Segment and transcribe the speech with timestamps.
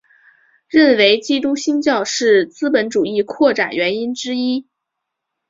[0.67, 4.67] 认为基督新教是资本主义扩展原因之一。